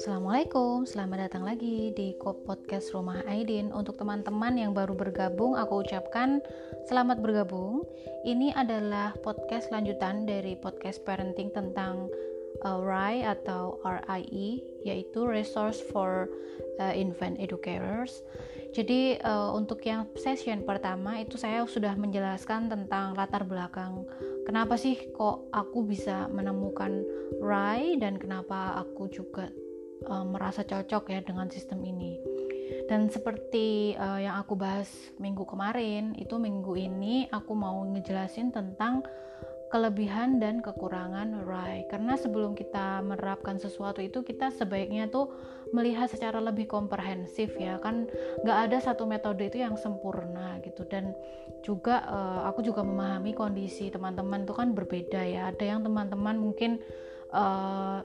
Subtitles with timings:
[0.00, 3.68] Assalamualaikum, selamat datang lagi di podcast Rumah Aidin.
[3.68, 6.40] Untuk teman-teman yang baru bergabung, aku ucapkan
[6.88, 7.84] selamat bergabung.
[8.24, 12.08] Ini adalah podcast lanjutan dari podcast parenting tentang
[12.64, 16.32] uh, RIE atau RIE, yaitu Resource for
[16.80, 18.24] uh, Infant Educators.
[18.72, 24.08] Jadi uh, untuk yang session pertama itu saya sudah menjelaskan tentang latar belakang
[24.48, 27.04] kenapa sih kok aku bisa menemukan
[27.42, 29.52] RIE dan kenapa aku juga
[30.06, 32.20] uh, merasa cocok ya dengan sistem ini.
[32.86, 39.02] Dan seperti uh, yang aku bahas minggu kemarin, itu minggu ini aku mau ngejelasin tentang
[39.70, 41.86] kelebihan dan kekurangan RAI.
[41.86, 45.30] Karena sebelum kita menerapkan sesuatu itu kita sebaiknya tuh
[45.70, 48.10] melihat secara lebih komprehensif ya kan
[48.42, 51.14] nggak ada satu metode itu yang sempurna gitu dan
[51.62, 56.82] juga uh, aku juga memahami kondisi teman-teman itu kan berbeda ya ada yang teman-teman mungkin
[57.30, 58.02] uh,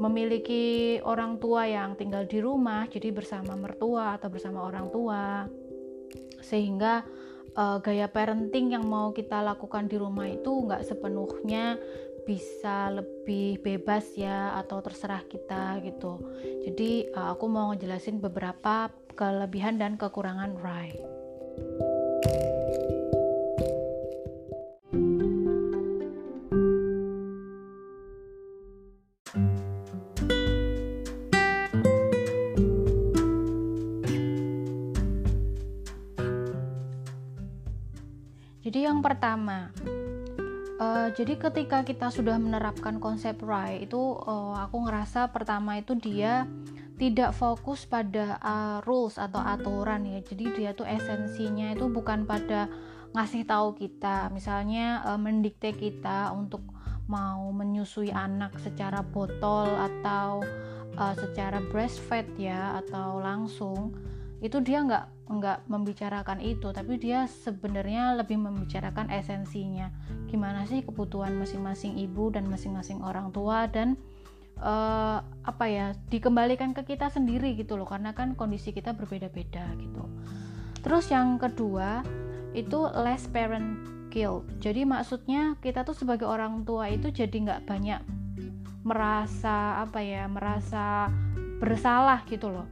[0.00, 5.44] memiliki orang tua yang tinggal di rumah, jadi bersama mertua atau bersama orang tua,
[6.40, 7.04] sehingga
[7.52, 11.76] uh, gaya parenting yang mau kita lakukan di rumah itu nggak sepenuhnya
[12.24, 16.16] bisa lebih bebas ya atau terserah kita gitu.
[16.64, 20.96] Jadi uh, aku mau ngejelasin beberapa kelebihan dan kekurangan Rai.
[38.70, 39.74] Jadi yang pertama,
[40.78, 46.46] uh, jadi ketika kita sudah menerapkan konsep RAI itu uh, aku ngerasa pertama itu dia
[46.94, 50.22] tidak fokus pada uh, rules atau aturan ya.
[50.22, 52.70] Jadi dia tuh esensinya itu bukan pada
[53.10, 56.62] ngasih tahu kita, misalnya uh, mendikte kita untuk
[57.10, 60.46] mau menyusui anak secara botol atau
[60.94, 63.98] uh, secara breastfeed ya atau langsung
[64.40, 69.92] itu dia nggak nggak membicarakan itu tapi dia sebenarnya lebih membicarakan esensinya.
[70.32, 74.00] Gimana sih kebutuhan masing-masing ibu dan masing-masing orang tua dan
[74.58, 80.04] uh, apa ya dikembalikan ke kita sendiri gitu loh karena kan kondisi kita berbeda-beda gitu.
[80.80, 82.00] Terus yang kedua
[82.56, 84.48] itu less parent guilt.
[84.58, 88.00] Jadi maksudnya kita tuh sebagai orang tua itu jadi nggak banyak
[88.80, 91.12] merasa apa ya merasa
[91.60, 92.64] bersalah gitu loh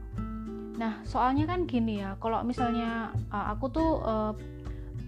[0.79, 4.33] Nah, soalnya kan gini ya, kalau misalnya uh, aku tuh uh,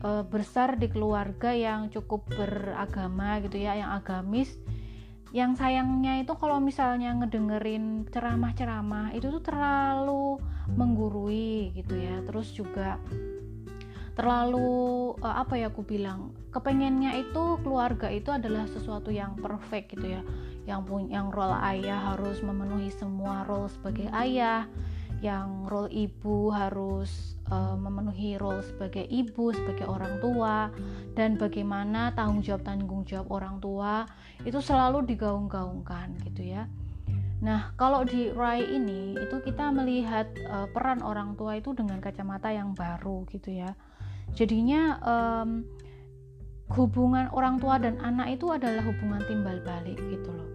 [0.04, 4.60] uh, besar di keluarga yang cukup beragama gitu ya, yang agamis.
[5.32, 10.44] Yang sayangnya itu kalau misalnya ngedengerin ceramah-ceramah itu tuh terlalu
[10.76, 12.20] menggurui gitu ya.
[12.28, 13.00] Terus juga
[14.12, 20.20] terlalu uh, apa ya aku bilang kepengennya itu keluarga itu adalah sesuatu yang perfect gitu
[20.20, 20.22] ya
[20.68, 24.68] yang punya yang role ayah harus memenuhi semua role sebagai ayah
[25.22, 30.74] yang role ibu harus uh, memenuhi role sebagai ibu, sebagai orang tua,
[31.14, 34.10] dan bagaimana tanggung jawab tanggung jawab orang tua
[34.42, 36.66] itu selalu digaung-gaungkan gitu ya.
[37.42, 42.50] Nah, kalau di Rai ini itu kita melihat uh, peran orang tua itu dengan kacamata
[42.50, 43.78] yang baru gitu ya.
[44.34, 45.66] Jadinya um,
[46.74, 50.51] hubungan orang tua dan anak itu adalah hubungan timbal balik gitu loh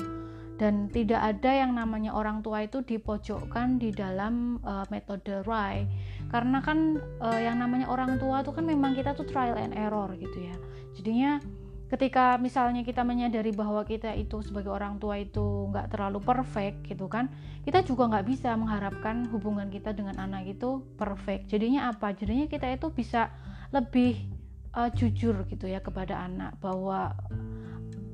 [0.56, 5.84] dan tidak ada yang namanya orang tua itu dipojokkan di dalam uh, metode RAI.
[6.32, 10.08] Karena kan uh, yang namanya orang tua itu kan memang kita tuh trial and error
[10.16, 10.56] gitu ya.
[10.96, 11.38] Jadinya
[11.86, 17.06] ketika misalnya kita menyadari bahwa kita itu sebagai orang tua itu nggak terlalu perfect gitu
[17.06, 17.30] kan
[17.62, 21.50] kita juga nggak bisa mengharapkan hubungan kita dengan anak itu perfect.
[21.50, 22.14] Jadinya apa?
[22.14, 23.30] Jadinya kita itu bisa
[23.74, 24.22] lebih
[24.70, 27.10] uh, jujur gitu ya kepada anak bahwa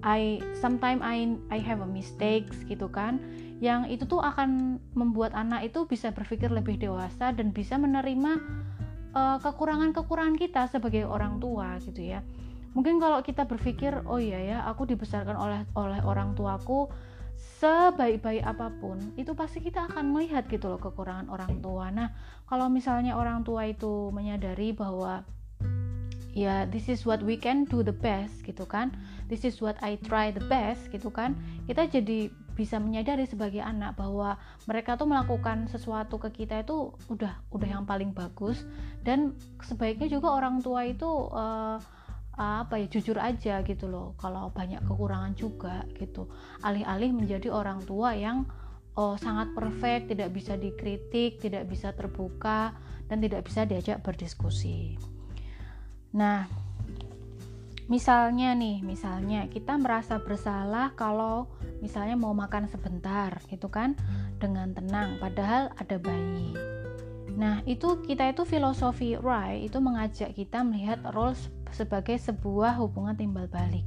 [0.03, 3.23] I sometimes I I have a mistakes gitu kan.
[3.63, 8.43] Yang itu tuh akan membuat anak itu bisa berpikir lebih dewasa dan bisa menerima
[9.15, 12.21] uh, kekurangan-kekurangan kita sebagai orang tua gitu ya.
[12.75, 16.89] Mungkin kalau kita berpikir oh iya ya aku dibesarkan oleh oleh orang tuaku
[17.63, 21.93] sebaik-baik apa pun itu pasti kita akan melihat gitu loh kekurangan orang tua.
[21.95, 22.11] Nah
[22.51, 25.23] kalau misalnya orang tua itu menyadari bahwa
[26.33, 28.93] ya this is what we can do the best gitu kan.
[29.29, 31.37] This is what I try the best gitu kan.
[31.69, 34.37] Kita jadi bisa menyadari sebagai anak bahwa
[34.69, 38.65] mereka tuh melakukan sesuatu ke kita itu udah udah yang paling bagus.
[39.05, 41.77] Dan sebaiknya juga orang tua itu uh,
[42.33, 44.17] apa ya jujur aja gitu loh.
[44.17, 46.33] Kalau banyak kekurangan juga gitu.
[46.65, 48.49] Alih-alih menjadi orang tua yang
[48.97, 52.77] oh, sangat perfect tidak bisa dikritik tidak bisa terbuka
[53.09, 55.12] dan tidak bisa diajak berdiskusi
[56.13, 56.45] Nah,
[57.89, 61.49] misalnya nih misalnya kita merasa bersalah kalau
[61.81, 63.97] misalnya mau makan sebentar gitu kan?
[64.37, 66.53] Dengan tenang padahal ada bayi.
[67.33, 71.37] Nah itu kita itu filosofi Rai itu mengajak kita melihat role
[71.73, 73.85] sebagai sebuah hubungan timbal balik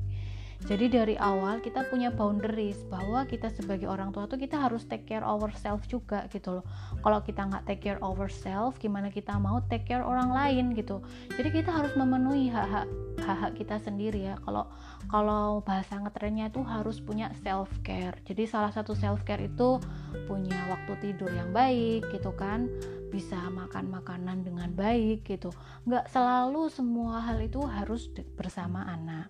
[0.65, 5.05] jadi dari awal kita punya boundaries bahwa kita sebagai orang tua tuh kita harus take
[5.05, 6.65] care ourselves juga gitu loh.
[7.05, 11.05] Kalau kita nggak take care ourselves, gimana kita mau take care orang lain gitu.
[11.37, 12.89] Jadi kita harus memenuhi hak-hak
[13.21, 14.41] hak-hak kita sendiri ya.
[14.41, 14.65] Kalau
[15.05, 18.17] kalau bahasa ngetrennya itu harus punya self care.
[18.25, 19.77] Jadi salah satu self care itu
[20.25, 22.65] punya waktu tidur yang baik gitu kan,
[23.13, 25.53] bisa makan makanan dengan baik gitu.
[25.85, 29.29] Nggak selalu semua hal itu harus bersama anak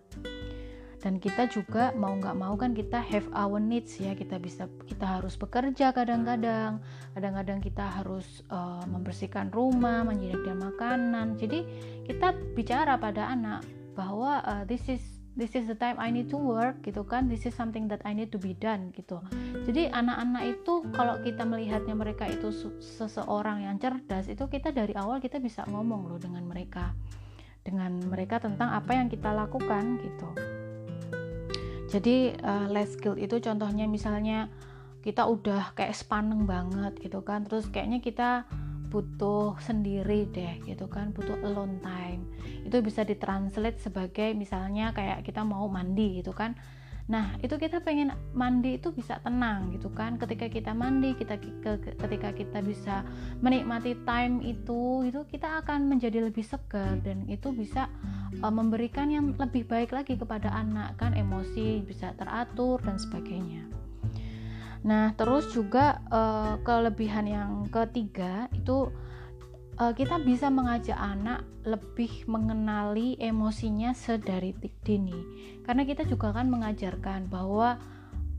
[1.06, 4.18] dan kita juga mau nggak mau kan kita have our needs ya.
[4.18, 6.82] Kita bisa kita harus bekerja kadang-kadang.
[7.14, 11.38] Kadang-kadang kita harus uh, membersihkan rumah menyediakan makanan.
[11.38, 11.62] Jadi
[12.10, 13.62] kita bicara pada anak
[13.94, 17.30] bahwa uh, this is this is the time I need to work gitu kan.
[17.30, 19.22] This is something that I need to be done gitu.
[19.62, 22.50] Jadi anak-anak itu kalau kita melihatnya mereka itu
[22.82, 26.98] seseorang yang cerdas itu kita dari awal kita bisa ngomong loh dengan mereka.
[27.62, 30.65] Dengan mereka tentang apa yang kita lakukan gitu
[31.86, 34.50] jadi uh, life skill itu contohnya misalnya
[35.06, 38.30] kita udah kayak sepaneng banget gitu kan terus kayaknya kita
[38.90, 42.24] butuh sendiri deh gitu kan butuh alone time.
[42.64, 46.56] Itu bisa ditranslate sebagai misalnya kayak kita mau mandi gitu kan
[47.06, 50.18] Nah, itu kita pengen mandi itu bisa tenang gitu kan.
[50.18, 51.38] Ketika kita mandi, kita
[52.02, 53.06] ketika kita bisa
[53.46, 57.86] menikmati time itu, itu kita akan menjadi lebih segar dan itu bisa
[58.42, 63.70] uh, memberikan yang lebih baik lagi kepada anak kan, emosi bisa teratur dan sebagainya.
[64.86, 68.90] Nah, terus juga uh, kelebihan yang ketiga itu
[69.80, 74.56] uh, kita bisa mengajak anak lebih mengenali emosinya sedari
[74.86, 75.16] dini.
[75.66, 77.82] Karena kita juga kan mengajarkan bahwa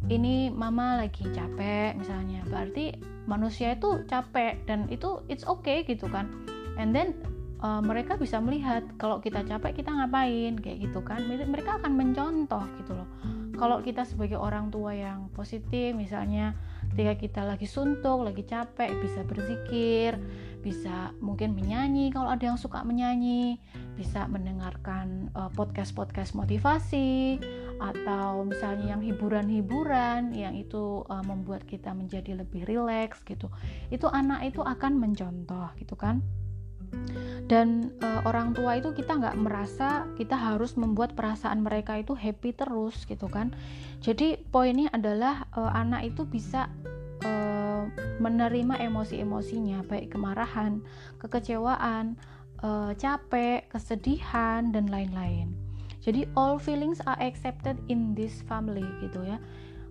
[0.06, 2.46] ini mama lagi capek misalnya.
[2.46, 2.94] Berarti
[3.26, 6.30] manusia itu capek dan itu it's okay gitu kan.
[6.78, 7.18] And then
[7.60, 11.26] uh, mereka bisa melihat kalau kita capek kita ngapain kayak gitu kan.
[11.26, 13.08] Mereka akan mencontoh gitu loh.
[13.56, 16.52] Kalau kita sebagai orang tua yang positif misalnya
[16.92, 20.20] ketika kita lagi suntuk lagi capek bisa berzikir
[20.66, 23.62] bisa mungkin menyanyi kalau ada yang suka menyanyi
[23.94, 27.38] bisa mendengarkan uh, podcast-podcast motivasi
[27.78, 33.46] atau misalnya yang hiburan-hiburan yang itu uh, membuat kita menjadi lebih rileks gitu.
[33.94, 36.18] Itu anak itu akan mencontoh gitu kan.
[37.46, 42.58] Dan uh, orang tua itu kita nggak merasa kita harus membuat perasaan mereka itu happy
[42.58, 43.54] terus gitu kan.
[44.02, 46.66] Jadi poinnya adalah anak itu bisa
[47.94, 50.82] uh, menerima emosi-emosinya baik kemarahan
[51.22, 52.18] kekecewaan
[52.62, 55.66] uh, capek kesedihan dan lain-lain.
[56.06, 59.42] Jadi all feelings are accepted in this family gitu ya.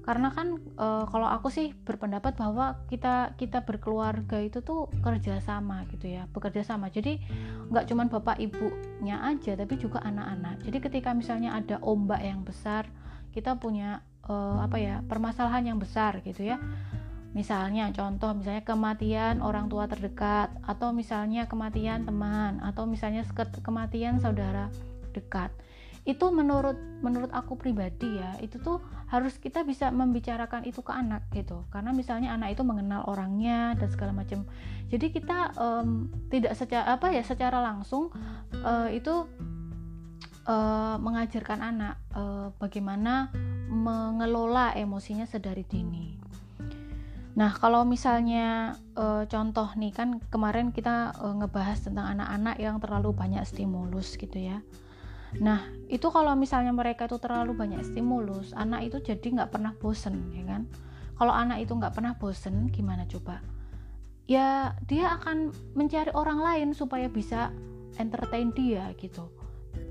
[0.06, 5.84] Karena kan e, kalau aku sih berpendapat bahwa kita kita berkeluarga itu tuh kerja sama
[5.92, 6.88] gitu ya bekerja sama.
[6.88, 7.20] Jadi
[7.68, 10.64] nggak cuma bapak ibunya aja tapi juga anak-anak.
[10.64, 12.88] Jadi ketika misalnya ada ombak yang besar
[13.36, 14.32] kita punya e,
[14.62, 16.62] apa ya permasalahan yang besar gitu ya
[17.36, 23.28] misalnya contoh misalnya kematian orang tua terdekat atau misalnya kematian teman atau misalnya
[23.62, 24.72] kematian saudara
[25.12, 25.52] dekat.
[26.06, 28.80] Itu menurut menurut aku pribadi ya itu tuh
[29.12, 31.68] harus kita bisa membicarakan itu ke anak gitu.
[31.70, 34.48] Karena misalnya anak itu mengenal orangnya dan segala macam
[34.88, 38.14] jadi kita um, tidak secara apa ya secara langsung
[38.62, 39.26] uh, itu
[40.46, 43.34] uh, mengajarkan anak uh, bagaimana
[43.66, 46.25] mengelola emosinya sedari dini
[47.36, 53.12] Nah, kalau misalnya e, contoh nih kan kemarin kita e, ngebahas tentang anak-anak yang terlalu
[53.12, 54.64] banyak stimulus gitu ya.
[55.44, 60.32] Nah, itu kalau misalnya mereka itu terlalu banyak stimulus, anak itu jadi nggak pernah bosen,
[60.32, 60.64] ya kan?
[61.20, 63.44] Kalau anak itu nggak pernah bosen, gimana coba?
[64.32, 67.52] Ya, dia akan mencari orang lain supaya bisa
[68.00, 69.28] entertain dia gitu.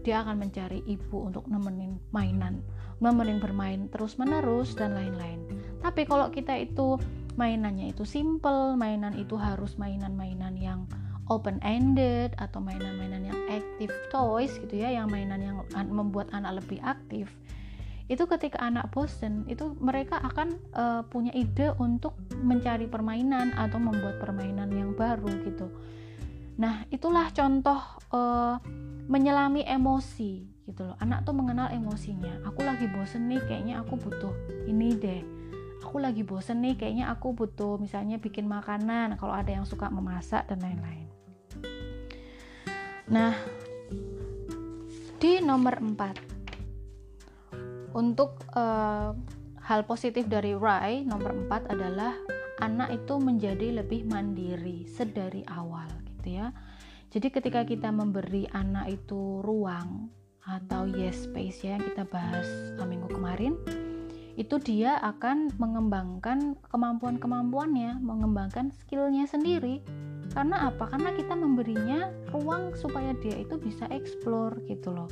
[0.01, 2.65] Dia akan mencari ibu untuk nemenin mainan,
[3.05, 5.45] nemenin bermain terus-menerus dan lain-lain.
[5.85, 6.97] Tapi kalau kita itu
[7.35, 10.87] mainannya itu simple, mainan itu harus mainan-mainan yang
[11.33, 15.57] open ended atau mainan-mainan yang active toys gitu ya yang mainan yang
[15.89, 17.33] membuat anak lebih aktif.
[18.05, 24.21] Itu ketika anak bosen itu mereka akan uh, punya ide untuk mencari permainan atau membuat
[24.21, 25.73] permainan yang baru gitu.
[26.61, 27.81] Nah itulah contoh
[28.13, 28.61] uh,
[29.09, 30.97] menyelami emosi gitu loh.
[31.01, 32.45] Anak tuh mengenal emosinya.
[32.45, 34.37] Aku lagi bosen nih kayaknya aku butuh
[34.69, 35.23] ini deh
[35.85, 40.49] aku lagi bosen nih kayaknya aku butuh misalnya bikin makanan kalau ada yang suka memasak
[40.49, 41.05] dan lain-lain
[43.05, 43.37] Nah,
[45.21, 49.13] di nomor 4 untuk uh,
[49.61, 52.17] hal positif dari Rai nomor 4 adalah
[52.65, 56.49] anak itu menjadi lebih mandiri sedari awal gitu ya.
[57.13, 60.09] Jadi ketika kita memberi anak itu ruang
[60.49, 62.49] atau yes space ya yang kita bahas
[62.81, 63.61] uh, minggu kemarin,
[64.35, 69.79] itu dia akan mengembangkan kemampuan-kemampuannya, mengembangkan skillnya sendiri.
[70.35, 70.91] Karena apa?
[70.91, 75.07] Karena kita memberinya ruang supaya dia itu bisa explore gitu loh.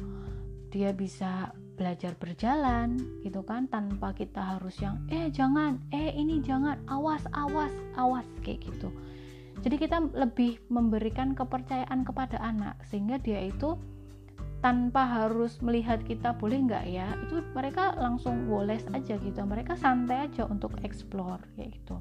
[0.75, 6.79] Dia bisa belajar berjalan gitu kan tanpa kita harus yang eh jangan eh ini jangan
[6.87, 8.93] awas awas awas kayak gitu
[9.67, 13.81] jadi kita lebih memberikan kepercayaan kepada anak sehingga dia itu
[14.63, 17.13] tanpa harus melihat kita boleh nggak ya?
[17.27, 19.41] Itu mereka langsung woles aja gitu.
[19.43, 21.99] Mereka santai aja untuk explore kayak gitu.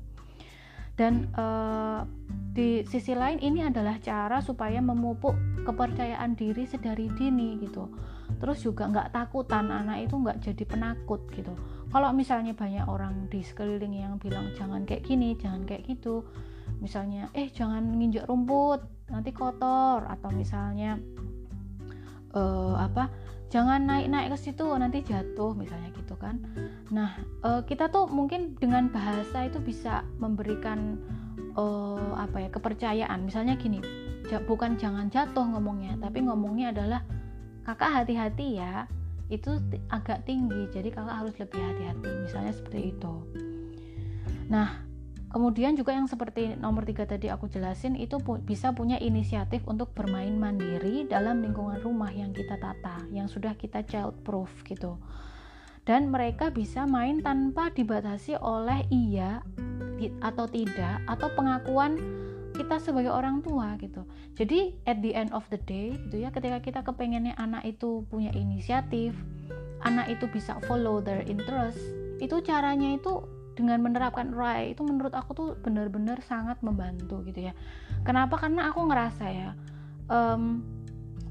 [0.94, 2.06] Dan uh,
[2.53, 5.34] di sisi lain ini adalah cara supaya memupuk
[5.65, 7.89] kepercayaan diri sedari dini gitu.
[8.38, 11.58] Terus juga nggak takutan anak itu nggak jadi penakut gitu.
[11.89, 16.22] Kalau misalnya banyak orang di sekeliling yang bilang jangan kayak gini jangan kayak gitu.
[16.77, 20.06] Misalnya eh jangan nginjek rumput nanti kotor.
[20.06, 21.01] Atau misalnya
[22.35, 23.11] uh, apa
[23.51, 26.39] jangan naik-naik ke situ nanti jatuh misalnya gitu kan.
[26.88, 30.95] Nah uh, kita tuh mungkin dengan bahasa itu bisa memberikan
[31.59, 33.27] uh, apa ya kepercayaan.
[33.27, 33.83] Misalnya gini
[34.47, 37.03] bukan jangan jatuh ngomongnya tapi ngomongnya adalah
[37.67, 38.88] kakak hati-hati ya
[39.27, 39.59] itu
[39.91, 42.11] agak tinggi jadi kakak harus lebih hati-hati.
[42.23, 43.13] Misalnya seperti itu.
[44.47, 44.90] Nah
[45.31, 49.95] kemudian juga yang seperti nomor tiga tadi aku jelasin itu pu bisa punya inisiatif untuk
[49.97, 55.00] bermain mandiri dalam lingkungan rumah yang kita tata yang sudah kita child proof gitu.
[55.81, 59.41] Dan mereka bisa main tanpa dibatasi oleh iya
[60.21, 61.97] atau tidak atau pengakuan
[62.53, 64.05] kita sebagai orang tua gitu.
[64.38, 68.29] Jadi at the end of the day gitu ya ketika kita kepengennya anak itu punya
[68.38, 69.17] inisiatif
[69.81, 71.81] anak itu bisa follow their interest
[72.21, 77.53] itu caranya itu dengan menerapkan RAI itu menurut aku tuh benar-benar sangat membantu gitu ya
[78.08, 79.50] kenapa karena aku ngerasa ya
[80.08, 80.63] um,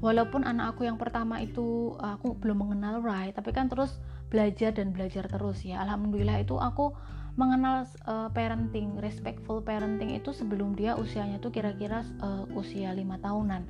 [0.01, 3.97] walaupun anak aku yang pertama itu aku belum mengenal RAI tapi kan terus
[4.29, 6.93] belajar dan belajar terus ya alhamdulillah itu aku
[7.39, 13.63] mengenal uh, parenting, respectful parenting itu sebelum dia usianya tuh kira-kira uh, usia lima tahunan.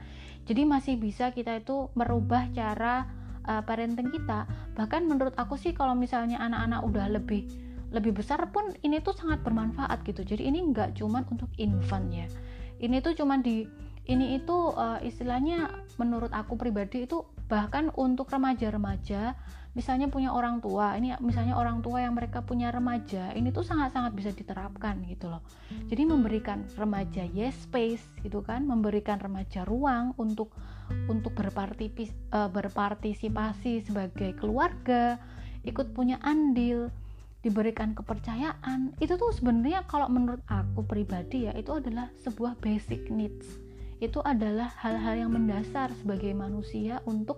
[0.50, 3.05] Jadi masih bisa kita itu merubah cara
[3.46, 4.50] uh, parenting kita.
[4.74, 7.46] Bahkan menurut aku sih kalau misalnya anak-anak udah lebih
[7.91, 10.24] lebih besar pun ini tuh sangat bermanfaat gitu.
[10.24, 12.27] Jadi ini nggak cuman untuk infant ya.
[12.81, 13.67] Ini tuh cuman di
[14.10, 15.69] ini itu uh, istilahnya
[16.01, 19.36] menurut aku pribadi itu bahkan untuk remaja-remaja
[19.71, 24.12] misalnya punya orang tua ini misalnya orang tua yang mereka punya remaja ini tuh sangat-sangat
[24.15, 25.43] bisa diterapkan gitu loh
[25.88, 30.51] jadi memberikan remaja yes space gitu kan memberikan remaja ruang untuk
[31.07, 35.19] untuk berpartisipasi, uh, berpartisipasi sebagai keluarga
[35.63, 36.91] ikut punya andil
[37.41, 43.62] diberikan kepercayaan itu tuh sebenarnya kalau menurut aku pribadi ya itu adalah sebuah basic needs
[44.01, 47.38] itu adalah hal-hal yang mendasar sebagai manusia untuk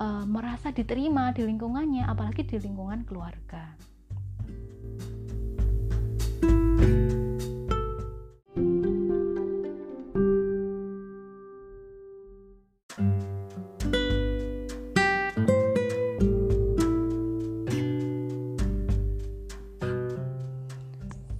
[0.00, 3.76] uh, merasa diterima di lingkungannya, apalagi di lingkungan keluarga.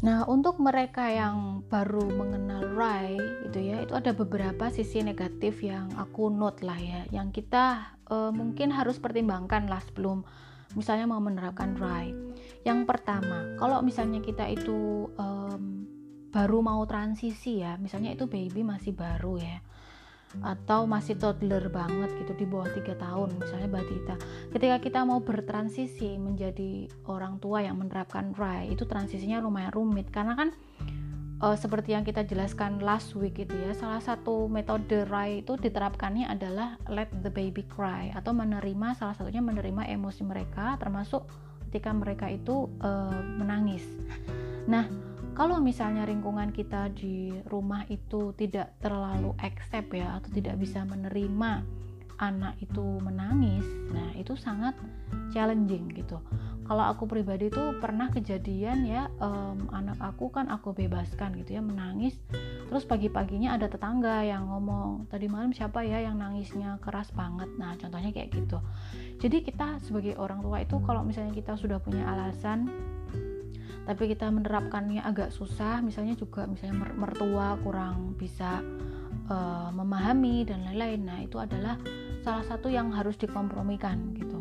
[0.02, 3.14] Nah, untuk mereka yang baru mengenal Rai
[3.46, 8.34] itu ya, itu ada beberapa sisi negatif yang aku note lah ya, yang kita uh,
[8.34, 10.26] mungkin harus pertimbangkan lah sebelum
[10.74, 12.10] misalnya mau menerapkan dry.
[12.66, 15.86] Yang pertama, kalau misalnya kita itu um,
[16.32, 19.62] baru mau transisi ya, misalnya itu baby masih baru ya,
[20.40, 24.14] atau masih toddler banget gitu di bawah tiga tahun misalnya batita
[24.56, 30.08] ketika kita mau bertransisi menjadi orang tua yang menerapkan dry itu transisinya lumayan rumit.
[30.08, 30.48] Karena kan
[31.42, 36.30] uh, seperti yang kita jelaskan last week itu ya salah satu metode RAI itu diterapkannya
[36.30, 41.26] adalah let the baby cry atau menerima salah satunya menerima emosi mereka termasuk
[41.68, 43.82] ketika mereka itu uh, menangis
[45.42, 51.66] kalau misalnya lingkungan kita di rumah itu tidak terlalu accept ya atau tidak bisa menerima
[52.22, 54.78] anak itu menangis nah itu sangat
[55.34, 56.22] challenging gitu.
[56.62, 61.62] Kalau aku pribadi tuh pernah kejadian ya um, anak aku kan aku bebaskan gitu ya
[61.64, 62.14] menangis.
[62.70, 66.78] Terus pagi-paginya ada tetangga yang ngomong tadi malam siapa ya yang nangisnya?
[66.78, 67.50] Keras banget.
[67.58, 68.62] Nah contohnya kayak gitu.
[69.18, 72.70] Jadi kita sebagai orang tua itu kalau misalnya kita sudah punya alasan
[73.82, 78.62] tapi kita menerapkannya agak susah misalnya juga misalnya mertua kurang bisa
[79.26, 81.02] uh, memahami dan lain-lain.
[81.02, 81.74] Nah itu adalah
[82.22, 84.38] salah satu yang harus dikompromikan gitu.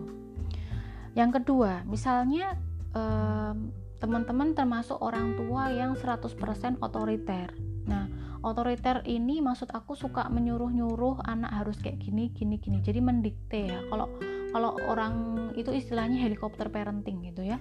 [1.18, 2.54] Yang kedua misalnya
[2.94, 7.50] um, teman-teman termasuk orang tua yang 100% otoriter.
[7.90, 8.06] Nah
[8.46, 12.78] otoriter ini maksud aku suka menyuruh-nyuruh anak harus kayak gini gini gini.
[12.86, 13.82] Jadi mendikte ya.
[13.90, 14.06] Kalau
[14.54, 15.14] kalau orang
[15.58, 17.58] itu istilahnya helikopter parenting gitu ya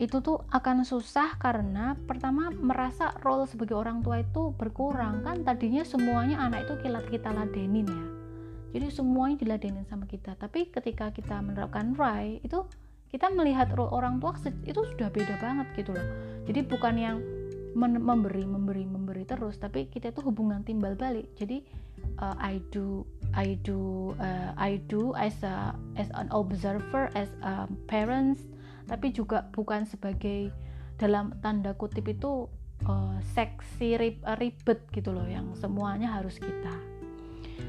[0.00, 5.20] itu tuh akan susah karena pertama merasa role sebagai orang tua itu berkurang.
[5.22, 8.06] Kan tadinya semuanya anak itu kilat kita ladenin ya.
[8.72, 10.32] Jadi semuanya diladenin sama kita.
[10.40, 12.64] Tapi ketika kita menerapkan Rai itu
[13.12, 14.32] kita melihat orang tua
[14.64, 16.06] itu sudah beda banget gitu loh.
[16.48, 17.16] Jadi bukan yang
[17.72, 21.28] memberi memberi memberi terus tapi kita itu hubungan timbal balik.
[21.36, 21.60] Jadi
[22.20, 23.04] uh, I do
[23.36, 28.48] I do uh, I do as a as an observer as a parents
[28.86, 30.50] tapi juga bukan sebagai
[30.98, 32.46] dalam tanda kutip itu
[32.86, 36.74] uh, seksi rib, ribet gitu loh yang semuanya harus kita.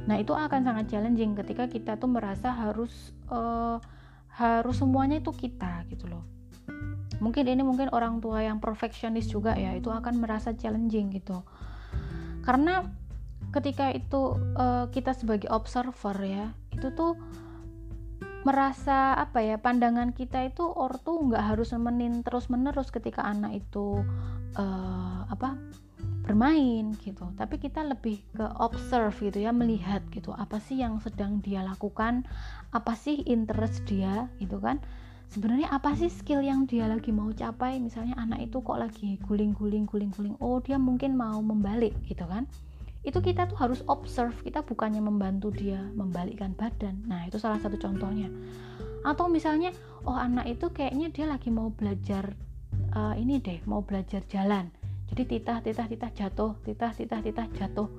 [0.06, 3.80] Nah itu akan sangat challenging ketika kita tuh merasa harus uh,
[4.34, 6.26] harus semuanya itu kita gitu loh.
[7.22, 11.46] Mungkin ini mungkin orang tua yang perfeksionis juga ya itu akan merasa challenging gitu.
[12.44, 12.84] Karena
[13.54, 17.16] ketika itu uh, kita sebagai observer ya itu tuh
[18.44, 24.04] merasa apa ya pandangan kita itu ortu nggak harus nemenin terus menerus ketika anak itu
[24.60, 25.56] uh, apa
[26.24, 27.28] bermain gitu.
[27.36, 32.24] Tapi kita lebih ke observe gitu ya melihat gitu apa sih yang sedang dia lakukan
[32.72, 34.80] apa sih interest dia gitu kan.
[35.32, 37.82] Sebenarnya apa sih skill yang dia lagi mau capai?
[37.82, 40.38] Misalnya anak itu kok lagi guling-guling guling-guling.
[40.40, 42.48] Oh dia mungkin mau membalik gitu kan
[43.04, 47.04] itu kita tuh harus observe kita bukannya membantu dia membalikkan badan.
[47.04, 48.32] Nah itu salah satu contohnya.
[49.04, 49.76] Atau misalnya
[50.08, 52.32] oh anak itu kayaknya dia lagi mau belajar
[52.96, 54.72] uh, ini deh mau belajar jalan.
[55.12, 57.92] Jadi titah titah titah jatuh titah titah titah jatuh.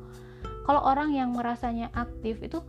[0.64, 2.64] Kalau orang yang merasanya aktif itu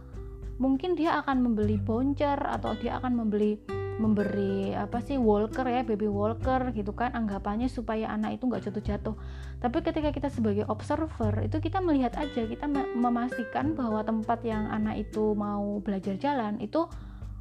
[0.59, 3.59] mungkin dia akan membeli boncer atau dia akan membeli
[3.95, 9.15] memberi apa sih walker ya baby walker gitu kan anggapannya supaya anak itu nggak jatuh-jatuh
[9.63, 15.07] tapi ketika kita sebagai observer itu kita melihat aja kita memastikan bahwa tempat yang anak
[15.07, 16.83] itu mau belajar jalan itu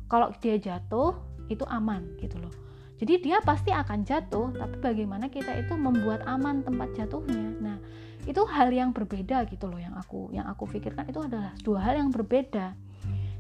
[0.07, 1.17] kalau dia jatuh
[1.49, 2.53] itu aman gitu loh.
[2.95, 7.51] Jadi dia pasti akan jatuh tapi bagaimana kita itu membuat aman tempat jatuhnya?
[7.59, 7.77] Nah
[8.25, 11.11] itu hal yang berbeda gitu loh yang aku yang aku pikirkan.
[11.11, 12.73] Itu adalah dua hal yang berbeda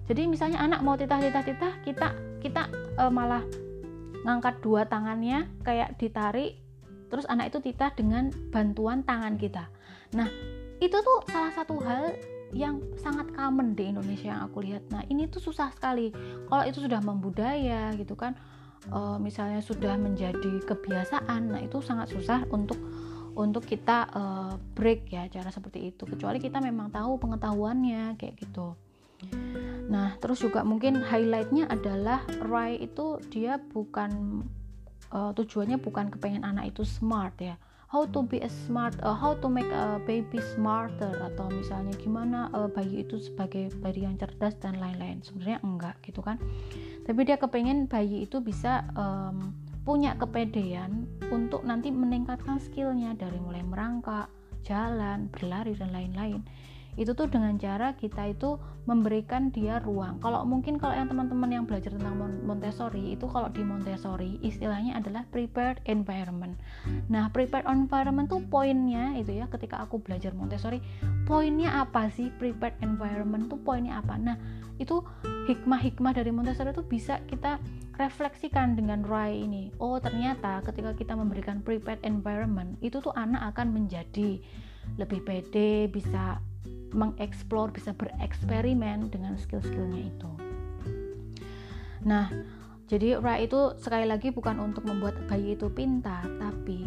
[0.05, 2.09] jadi misalnya anak mau titah titah titah kita
[2.45, 2.69] kita
[3.01, 3.41] uh, malah
[4.25, 6.61] ngangkat dua tangannya kayak ditarik
[7.09, 9.69] terus anak itu titah dengan bantuan tangan kita.
[10.17, 10.29] Nah
[10.81, 12.13] itu tuh salah satu hal
[12.53, 14.85] yang sangat common di Indonesia yang aku lihat.
[14.93, 16.13] Nah ini tuh susah sekali.
[16.49, 18.37] Kalau itu sudah membudaya gitu kan
[18.93, 22.77] uh, misalnya sudah menjadi kebiasaan nah itu sangat susah untuk
[23.35, 26.05] untuk kita uh, break ya cara seperti itu.
[26.05, 28.77] Kecuali kita memang tahu pengetahuannya kayak gitu
[29.95, 34.43] nah terus juga mungkin highlightnya adalah Rai itu dia bukan
[35.15, 37.55] uh, tujuannya bukan kepengen anak itu smart ya.
[37.95, 42.51] How to be a smart uh, how to make a baby smarter atau misalnya gimana
[42.51, 45.23] uh, bayi itu sebagai bayi yang cerdas dan lain-lain.
[45.23, 46.43] Sebenarnya enggak gitu kan.
[47.07, 49.55] Tapi dia kepengen bayi itu bisa um,
[49.87, 54.27] punya kepedean untuk nanti meningkatkan skillnya dari mulai merangkak
[54.65, 56.41] jalan berlari dan lain-lain
[56.95, 60.21] itu tuh dengan cara kita itu memberikan dia ruang.
[60.21, 65.25] Kalau mungkin kalau yang teman-teman yang belajar tentang Montessori itu kalau di Montessori istilahnya adalah
[65.33, 66.61] prepared environment.
[67.09, 70.85] Nah prepared environment tuh poinnya itu ya ketika aku belajar Montessori
[71.25, 74.21] poinnya apa sih prepared environment tuh poinnya apa?
[74.21, 74.37] Nah
[74.77, 75.01] itu
[75.49, 77.57] hikmah-hikmah dari Montessori itu bisa kita
[77.97, 79.73] refleksikan dengan Rai ini.
[79.81, 84.43] Oh ternyata ketika kita memberikan prepared environment itu tuh anak akan menjadi
[85.01, 86.43] lebih pede bisa
[86.95, 90.31] mengeksplor, bisa bereksperimen dengan skill-skillnya itu.
[92.07, 92.31] Nah,
[92.87, 96.87] jadi Ra itu sekali lagi bukan untuk membuat bayi itu pintar, tapi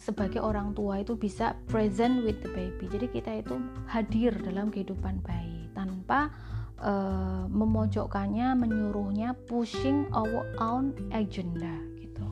[0.00, 2.84] sebagai orang tua itu bisa present with the baby.
[2.90, 3.56] Jadi kita itu
[3.88, 6.34] hadir dalam kehidupan bayi tanpa
[6.82, 12.26] uh, memojokkannya, menyuruhnya, pushing our own agenda gitu.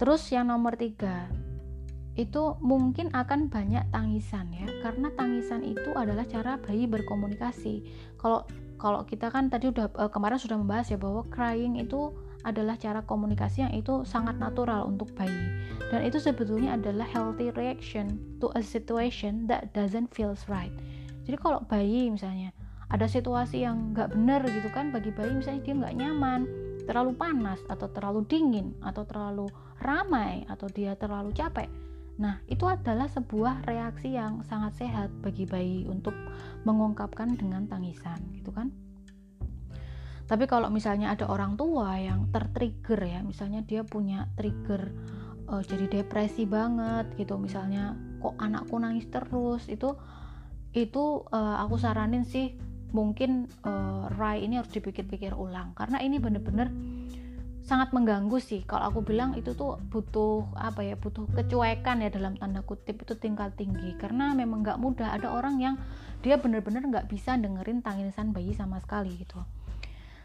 [0.00, 1.28] Terus yang nomor tiga,
[2.18, 7.86] itu mungkin akan banyak tangisan ya karena tangisan itu adalah cara bayi berkomunikasi.
[8.18, 8.44] Kalau
[8.80, 12.10] kalau kita kan tadi udah uh, kemarin sudah membahas ya bahwa crying itu
[12.42, 15.52] adalah cara komunikasi yang itu sangat natural untuk bayi.
[15.92, 20.72] Dan itu sebetulnya adalah healthy reaction to a situation that doesn't feels right.
[21.28, 22.50] Jadi kalau bayi misalnya
[22.90, 26.40] ada situasi yang nggak benar gitu kan bagi bayi misalnya dia nggak nyaman
[26.90, 29.46] terlalu panas atau terlalu dingin atau terlalu
[29.78, 31.70] ramai atau dia terlalu capek
[32.20, 36.12] Nah, itu adalah sebuah reaksi yang sangat sehat bagi bayi untuk
[36.68, 38.68] mengungkapkan dengan tangisan, gitu kan?
[40.30, 44.94] tapi kalau misalnya ada orang tua yang tertrigger ya misalnya dia punya trigger
[45.50, 49.98] uh, jadi depresi banget gitu misalnya kok anakku nangis terus itu
[50.70, 52.54] itu uh, aku saranin sih
[52.94, 56.70] mungkin uh, Rai ini harus dipikir-pikir ulang karena ini bener-bener
[57.70, 58.66] sangat mengganggu sih.
[58.66, 63.14] Kalau aku bilang itu tuh butuh apa ya butuh kecuekan ya dalam tanda kutip itu
[63.14, 63.94] tingkat tinggi.
[63.94, 65.14] Karena memang nggak mudah.
[65.14, 65.78] Ada orang yang
[66.26, 69.38] dia bener-bener nggak bisa dengerin tangisan bayi sama sekali gitu.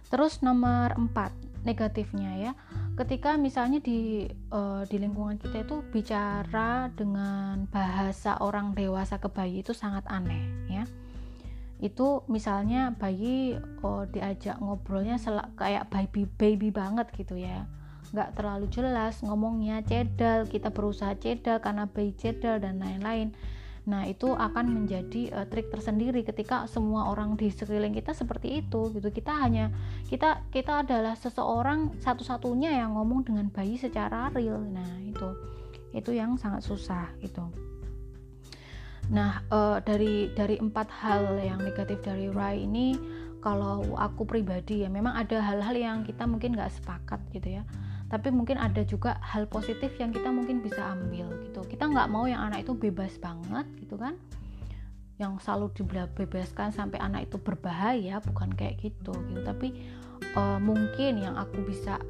[0.09, 2.51] Terus nomor 4 negatifnya ya.
[2.97, 9.61] Ketika misalnya di uh, di lingkungan kita itu bicara dengan bahasa orang dewasa ke bayi
[9.61, 10.85] itu sangat aneh ya
[11.85, 17.69] itu misalnya bayi oh, diajak ngobrolnya selak kayak baby baby banget gitu ya.
[18.09, 23.37] Nggak terlalu jelas ngomongnya cedal kita berusaha cedal karena bayi cedal dan lain-lain.
[23.85, 28.89] Nah itu akan menjadi uh, trik tersendiri ketika semua orang di sekeliling kita seperti itu
[28.89, 29.13] gitu.
[29.13, 29.69] Kita hanya
[30.09, 34.57] kita kita adalah seseorang satu-satunya yang ngomong dengan bayi secara real.
[34.57, 35.29] Nah itu
[35.93, 37.47] itu yang sangat susah gitu
[39.13, 42.97] Nah, uh, dari dari empat hal yang negatif dari Rai ini,
[43.37, 47.63] kalau aku pribadi ya, memang ada hal-hal yang kita mungkin nggak sepakat gitu ya.
[48.09, 51.61] Tapi mungkin ada juga hal positif yang kita mungkin bisa ambil gitu.
[51.65, 54.17] Kita nggak mau yang anak itu bebas banget gitu kan,
[55.21, 59.41] yang selalu dibebaskan sampai anak itu berbahaya, bukan kayak gitu gitu.
[59.45, 59.73] Tapi
[60.33, 62.01] uh, mungkin yang aku bisa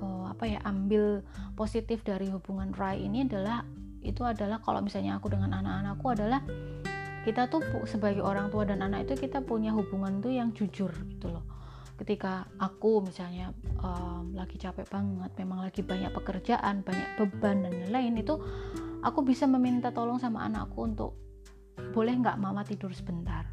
[0.00, 1.20] uh, apa ya ambil
[1.56, 3.64] positif dari hubungan Rai ini adalah
[4.02, 6.40] itu adalah kalau misalnya aku dengan anak-anakku adalah
[7.26, 11.28] kita tuh sebagai orang tua dan anak itu kita punya hubungan tuh yang jujur gitu
[11.28, 11.44] loh.
[11.98, 13.50] Ketika aku misalnya
[13.82, 18.38] um, lagi capek banget memang lagi banyak pekerjaan banyak beban dan lain-lain itu
[19.02, 21.18] aku bisa meminta tolong sama anakku untuk
[21.90, 23.46] boleh nggak mama tidur sebentar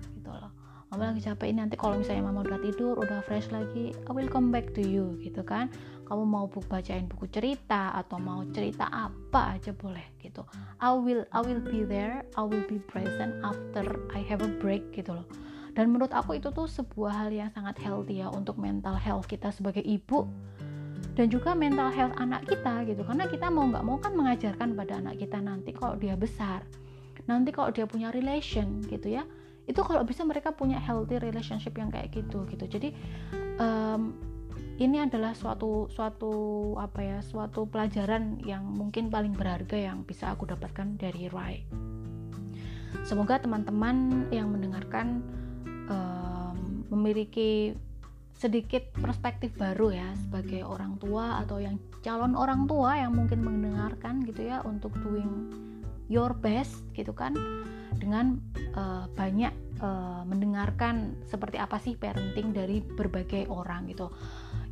[0.92, 4.30] mama lagi capek ini nanti kalau misalnya mama udah tidur udah fresh lagi I will
[4.30, 5.74] come back to you gitu kan.
[6.06, 10.46] Kamu mau buku bacain buku cerita atau mau cerita apa aja boleh gitu.
[10.78, 14.94] I will I will be there I will be present after I have a break
[14.94, 15.28] gitu loh.
[15.74, 19.52] Dan menurut aku itu tuh sebuah hal yang sangat healthy ya untuk mental health kita
[19.52, 20.30] sebagai ibu
[21.18, 23.02] dan juga mental health anak kita gitu.
[23.02, 26.62] Karena kita mau nggak mau kan mengajarkan pada anak kita nanti kalau dia besar
[27.26, 29.26] nanti kalau dia punya relation gitu ya
[29.66, 32.90] itu kalau bisa mereka punya healthy relationship yang kayak gitu gitu jadi
[33.58, 34.14] um,
[34.76, 36.32] ini adalah suatu suatu
[36.76, 41.64] apa ya suatu pelajaran yang mungkin paling berharga yang bisa aku dapatkan dari Rai.
[43.08, 45.24] Semoga teman-teman yang mendengarkan
[45.88, 47.72] um, memiliki
[48.36, 54.28] sedikit perspektif baru ya sebagai orang tua atau yang calon orang tua yang mungkin mendengarkan
[54.28, 55.56] gitu ya untuk doing
[56.12, 57.32] your best gitu kan
[57.98, 58.40] dengan
[58.76, 64.12] uh, banyak uh, mendengarkan seperti apa sih parenting dari berbagai orang gitu.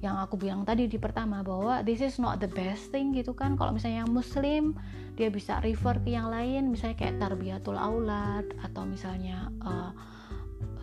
[0.03, 3.55] Yang aku bilang tadi di pertama bahwa this is not the best thing gitu kan.
[3.55, 4.75] Kalau misalnya yang muslim
[5.13, 9.93] dia bisa refer ke yang lain misalnya kayak tarbiyatul aulad atau misalnya uh,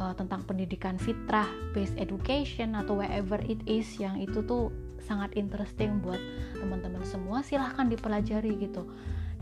[0.00, 4.70] uh, tentang pendidikan fitrah based education atau wherever it is yang itu tuh
[5.02, 6.20] sangat interesting buat
[6.56, 8.86] teman-teman semua silahkan dipelajari gitu.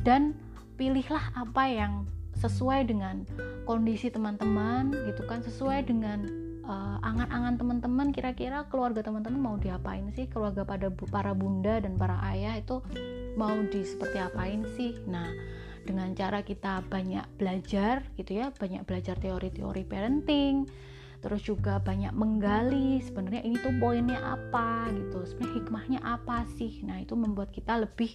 [0.02, 0.34] Dan
[0.78, 2.06] pilihlah apa yang
[2.38, 3.26] sesuai dengan
[3.66, 6.24] kondisi teman-teman gitu kan sesuai dengan
[6.64, 10.30] uh, angan-angan teman-teman kira-kira keluarga teman-teman mau diapain sih?
[10.30, 12.78] Keluarga pada para bunda dan para ayah itu
[13.34, 14.94] mau di seperti apain sih?
[15.10, 15.26] Nah
[15.82, 20.68] dengan cara kita banyak belajar gitu ya banyak belajar teori-teori parenting
[21.18, 26.86] terus juga banyak menggali sebenarnya ini tuh poinnya apa gitu sebenarnya hikmahnya apa sih?
[26.86, 28.14] Nah itu membuat kita lebih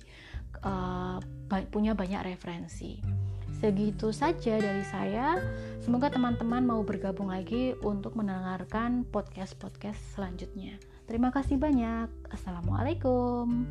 [0.63, 1.19] uh,
[1.67, 3.22] punya banyak referensi
[3.63, 5.39] Segitu saja dari saya.
[5.79, 10.75] Semoga teman-teman mau bergabung lagi untuk mendengarkan podcast-podcast selanjutnya.
[11.07, 12.11] Terima kasih banyak.
[12.27, 13.63] Assalamualaikum.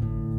[0.00, 0.29] thank you